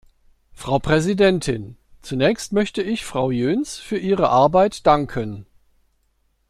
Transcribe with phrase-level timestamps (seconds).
[0.53, 1.77] Frau Präsidentin!
[2.01, 5.45] Zunächst möchte ich Frau Jöns für ihre Arbeit danken.